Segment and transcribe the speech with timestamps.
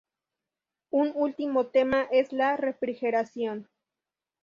[0.89, 3.69] Un último tema es la refrigeración.